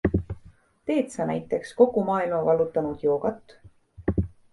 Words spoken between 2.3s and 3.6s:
vallutanud joogat?